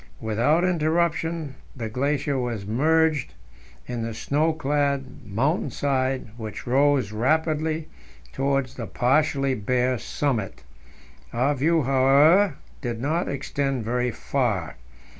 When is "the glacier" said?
1.75-2.35